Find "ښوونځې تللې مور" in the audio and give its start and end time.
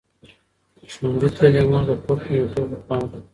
0.93-1.83